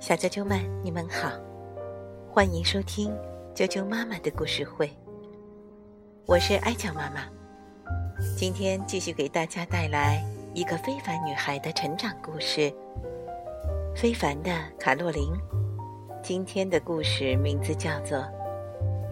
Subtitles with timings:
[0.00, 1.30] 小啾啾们，你们好，
[2.30, 3.14] 欢迎收听
[3.54, 4.90] 啾啾妈妈的故事会。
[6.24, 7.26] 我是艾乔妈妈，
[8.34, 10.24] 今天继续给大家带来
[10.54, 12.72] 一个非凡女孩的成长故事——
[13.94, 15.30] 非凡的卡洛琳。
[16.22, 18.16] 今天的故事名字叫做《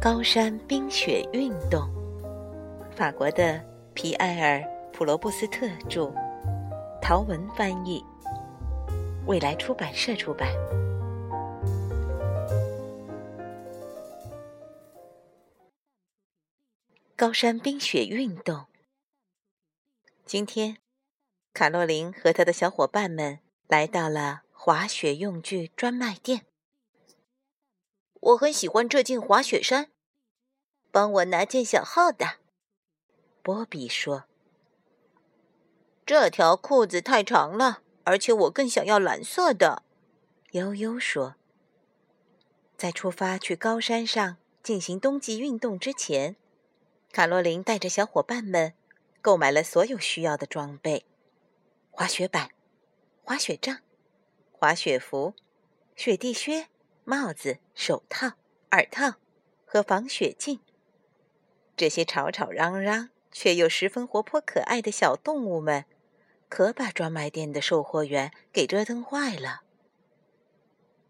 [0.00, 1.82] 高山冰雪运动》，
[2.96, 3.60] 法国的
[3.94, 4.58] 皮埃尔·
[4.92, 6.12] 普罗布斯特著，
[7.00, 8.04] 陶文翻译。
[9.28, 10.48] 未来出版社出版。
[17.14, 18.68] 高山冰雪运动。
[20.24, 20.78] 今天，
[21.52, 26.46] 卡洛琳和他的小伙伴们来到了滑雪用具专卖店。
[28.20, 29.90] 我很喜欢这件滑雪衫，
[30.90, 32.38] 帮我拿件小号的。
[33.42, 34.24] 波比说
[36.06, 39.82] ：“这条裤子太长了。”而且我更想要蓝色的，
[40.52, 41.34] 悠悠说。
[42.74, 46.34] 在出发去高山上进行冬季运动之前，
[47.12, 48.72] 卡洛琳带着小伙伴们
[49.20, 51.04] 购买了所有需要的装备：
[51.90, 52.52] 滑雪板、
[53.22, 53.80] 滑雪杖、
[54.52, 55.34] 滑雪服、
[55.94, 56.68] 雪地靴、
[57.04, 58.32] 帽子、手套、
[58.70, 59.16] 耳套
[59.66, 60.60] 和防雪镜。
[61.76, 65.84] 这些吵吵嚷嚷却又十分活泼可爱的小动物们。
[66.48, 69.62] 可把专卖店的售货员给折腾坏了。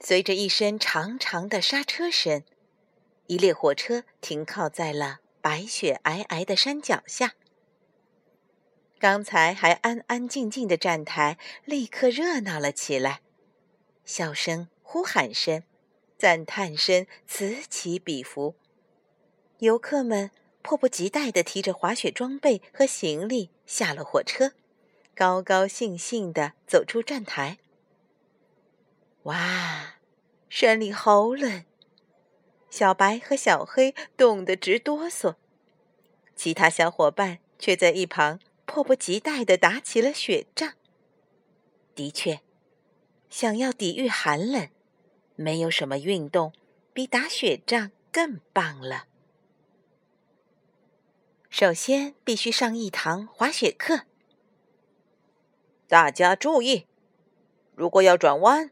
[0.00, 2.42] 随着一声长长的刹车声，
[3.26, 7.34] 一列火车停靠在了白雪皑皑的山脚下。
[8.98, 13.20] 刚才还安安静静的站台立刻热闹了起来，
[14.04, 15.62] 笑声、呼喊声、
[16.18, 18.56] 赞叹声此起彼伏。
[19.58, 20.30] 游客们
[20.62, 24.52] 迫不及待地提着滑雪装备和行李下了火车。
[25.20, 27.58] 高高兴兴地走出站台。
[29.24, 29.96] 哇，
[30.48, 31.66] 山里好冷！
[32.70, 35.34] 小白和小黑冻得直哆嗦，
[36.34, 40.72] 其他小伙伴却在一旁迫不及待地打起了雪仗。
[41.94, 42.40] 的确，
[43.28, 44.70] 想要抵御寒冷，
[45.36, 46.54] 没有什么运动
[46.94, 49.04] 比打雪仗更棒了。
[51.50, 54.06] 首先，必须上一堂滑雪课。
[55.90, 56.86] 大家注意，
[57.74, 58.70] 如果要转弯，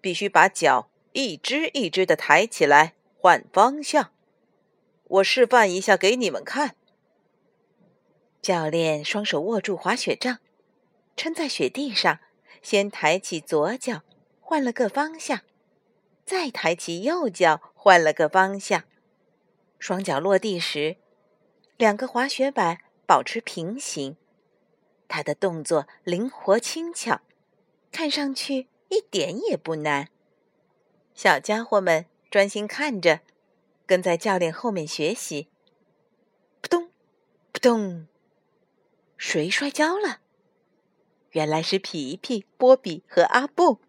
[0.00, 4.14] 必须把脚一只一只的抬起来，换方向。
[5.04, 6.74] 我示范一下给你们看。
[8.40, 10.38] 教练双手握住滑雪杖，
[11.14, 12.18] 撑在雪地上，
[12.62, 14.00] 先抬起左脚，
[14.40, 15.40] 换了个方向，
[16.24, 18.84] 再抬起右脚，换了个方向。
[19.78, 20.96] 双脚落地时，
[21.76, 24.16] 两个滑雪板保持平行。
[25.08, 27.22] 他的动作灵活轻巧，
[27.90, 30.08] 看上去一点也不难。
[31.14, 33.20] 小家伙们专心看着，
[33.86, 35.48] 跟在教练后面学习。
[36.60, 36.90] 扑通，
[37.50, 38.06] 扑通，
[39.16, 40.20] 谁摔跤了？
[41.30, 43.80] 原来是皮皮、波比和阿布，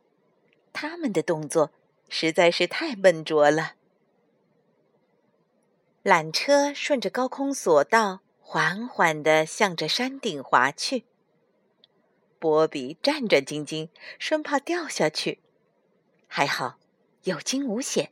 [0.72, 1.72] 他们的动作
[2.08, 3.74] 实在是太笨拙了。
[6.04, 8.22] 缆车顺着高空索道。
[8.52, 11.06] 缓缓地向着山顶滑去。
[12.40, 15.40] 波比战战兢兢，生怕掉下去。
[16.28, 16.80] 还好，
[17.24, 18.12] 有惊无险，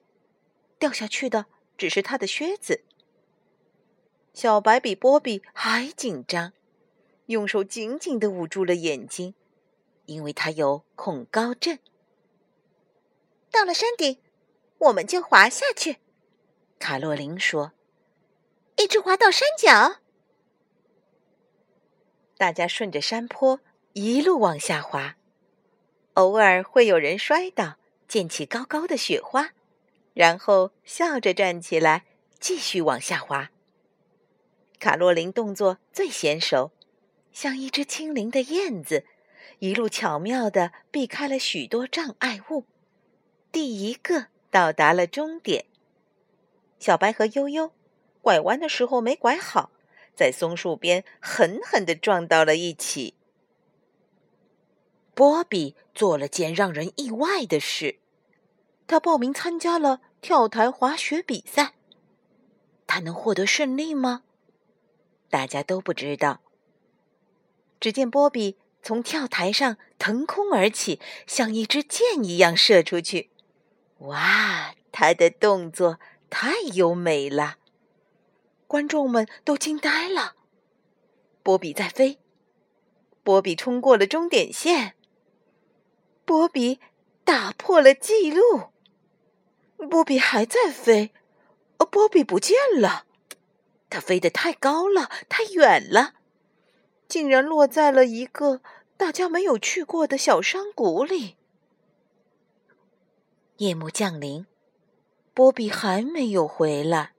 [0.78, 1.46] 掉下去的
[1.78, 2.84] 只是他的靴子。
[4.34, 6.54] 小白比波比还紧张，
[7.28, 9.34] 用手紧紧地捂住了眼睛，
[10.06, 11.80] 因为他有恐高症。
[13.50, 14.20] 到了山顶，
[14.78, 15.98] 我们就滑下去。
[16.78, 17.72] 卡洛琳说
[18.78, 20.02] ：“一直滑到山脚。”
[22.38, 23.62] 大家顺着山坡
[24.00, 25.16] 一路往下滑，
[26.14, 27.78] 偶尔会有人摔倒，
[28.08, 29.54] 溅起高高的雪花，
[30.14, 32.06] 然后笑着站起来，
[32.40, 33.50] 继续往下滑。
[34.78, 36.72] 卡洛琳动作最娴熟，
[37.32, 39.04] 像一只轻灵的燕子，
[39.58, 42.66] 一路巧妙地避开了许多障碍物，
[43.52, 45.66] 第一个到达了终点。
[46.78, 47.72] 小白和悠悠
[48.22, 49.72] 拐弯的时候没拐好。
[50.14, 53.16] 在松树边狠狠地撞到了一起。
[55.18, 57.98] 波比做了件让人意外的事，
[58.86, 61.74] 他报名参加了跳台滑雪比赛。
[62.86, 64.22] 他能获得胜利吗？
[65.32, 66.42] 大家都不知道。
[67.80, 73.32] 只见波比从跳台上腾空而起，像一支箭一样射出去。
[74.02, 76.00] 哇，他的动作
[76.30, 77.58] 太优美了！
[78.68, 80.36] 观众们都惊呆了。
[81.42, 82.20] 波比在飞，
[83.24, 84.94] 波比冲过了终点线。
[86.28, 86.82] 波比
[87.24, 88.74] 打破了记录。
[89.90, 91.14] 波比还在飞，
[91.78, 93.06] 而波比不见了。
[93.90, 96.16] 它飞得太高了，太远了，
[97.08, 98.60] 竟然落在了一个
[98.98, 101.38] 大家没有去过的小山谷里。
[103.60, 104.46] 夜幕降临，
[105.34, 107.14] 波比还没有回来。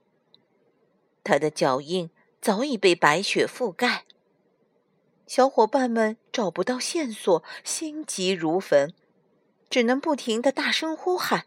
[1.23, 4.05] 他的脚印早已被白雪覆盖。
[5.29, 8.95] 小伙伴们找不到线索，心急如焚，
[9.69, 11.45] 只能不停的大声呼喊：“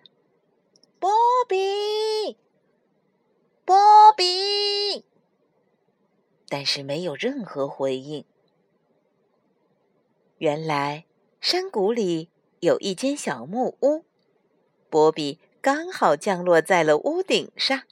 [1.00, 1.11] 波
[1.49, 2.38] 比，
[3.64, 3.75] 波
[4.17, 5.05] 比！”
[6.49, 8.25] 但是没有任何回应。
[10.38, 11.06] 原来
[11.40, 12.31] 山谷里
[12.61, 14.05] 有一间小木屋，
[14.88, 17.82] 波比刚好降落在了屋顶上。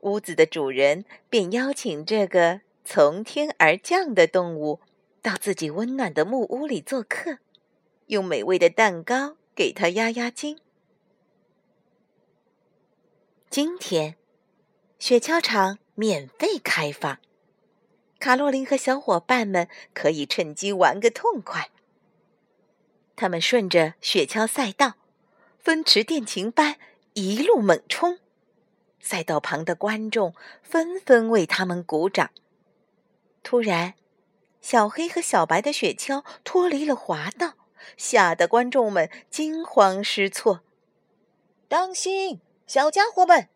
[0.00, 4.80] 屋子的主人便邀请这个从天而降的动物
[5.22, 7.38] 到自己温暖的木屋里做客，
[8.06, 10.58] 用美味的蛋糕给他压压惊。
[13.48, 14.16] 今天，
[14.98, 17.18] 雪橇场免费开放。
[18.18, 21.70] 卡洛琳和小伙伴们可以趁机玩个痛快。
[23.14, 24.94] 他们顺着雪橇赛道，
[25.58, 26.76] 风驰电掣般
[27.14, 28.18] 一路猛冲。
[29.00, 32.30] 赛道旁的观众纷纷为他们鼓掌。
[33.42, 33.94] 突然，
[34.60, 37.54] 小黑和小白的雪橇脱离了滑道，
[37.96, 40.62] 吓得观众们惊慌失措。
[41.68, 43.48] 当心，小家伙们，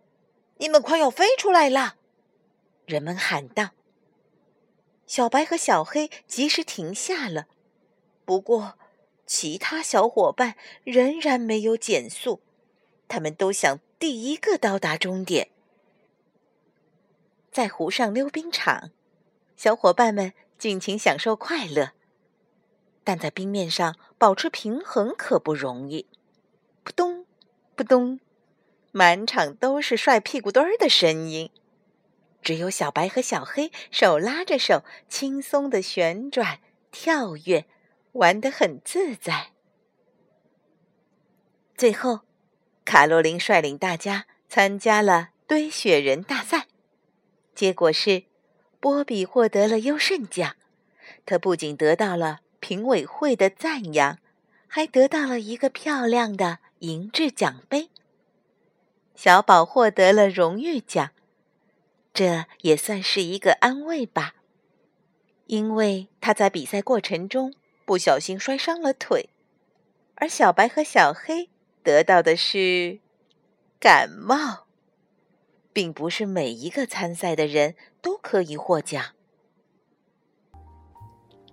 [0.58, 1.96] 你们快要飞出来了！
[2.86, 3.70] 人们喊道。
[5.06, 7.46] 小白和小黑及时停下了，
[8.24, 8.76] 不过，
[9.24, 12.40] 其他小伙伴仍然没有减速，
[13.06, 15.50] 他们都想第一个到达终点。
[17.52, 18.90] 在湖上溜冰场，
[19.56, 21.92] 小伙伴们尽情享受快乐，
[23.02, 26.06] 但在冰面上保持平衡可不容易。
[26.82, 27.26] 扑通，
[27.74, 28.20] 扑通，
[28.92, 31.50] 满场都是帅屁股墩儿的声音。
[32.42, 36.60] 只有小白和小黑手拉着手，轻松的旋转、
[36.92, 37.66] 跳跃，
[38.12, 39.52] 玩得很自在。
[41.76, 42.20] 最后，
[42.84, 46.68] 卡洛琳率领大家参加了堆雪人大赛，
[47.54, 48.24] 结果是
[48.86, 50.54] 波比获得了优胜奖。
[51.24, 54.20] 他不仅得到了评委会的赞扬，
[54.68, 57.90] 还得到了一个漂亮的银质奖杯。
[59.16, 61.10] 小宝获得了荣誉奖。
[62.14, 64.36] 这也算是一个安慰吧，
[65.46, 67.52] 因为他在比赛过程中
[67.84, 69.30] 不小心摔伤了腿，
[70.14, 71.50] 而小白和小黑
[71.82, 73.00] 得到的是
[73.80, 74.65] 感冒，
[75.76, 79.04] 并不是每一个参赛的人都可以获奖。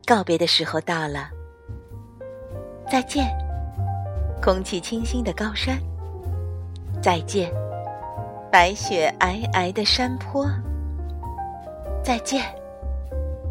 [0.06, 1.30] 告别的时候到了，
[2.90, 3.28] 再见，
[4.42, 5.78] 空气清新的高山，
[7.02, 7.52] 再见。
[8.50, 10.50] 白雪皑皑的山坡，
[12.02, 12.46] 再见，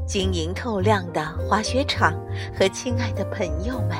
[0.07, 2.15] 晶莹透亮的滑雪场
[2.59, 3.99] 和亲爱的朋友们。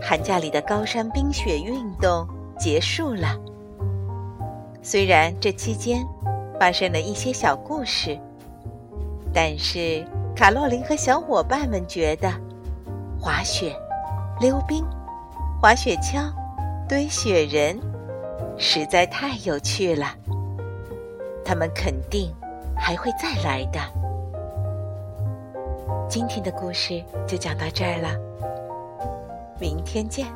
[0.00, 3.36] 寒假里的高山冰雪运动结束了。
[4.82, 6.04] 虽然这期间
[6.58, 8.18] 发生了一些小故事，
[9.32, 12.28] 但是卡洛琳和小伙伴们觉得，
[13.20, 13.74] 滑雪、
[14.40, 14.84] 溜冰、
[15.60, 16.32] 滑雪橇、
[16.88, 17.78] 堆雪人。
[18.58, 20.06] 实在太有趣了，
[21.42, 22.30] 他们肯定
[22.76, 23.80] 还会再来的。
[26.08, 28.10] 今天的故事就讲到这儿了，
[29.58, 30.26] 明天见。